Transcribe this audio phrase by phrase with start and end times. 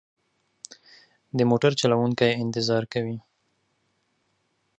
[1.37, 3.17] د موټر چلوونکی انتظار کوي.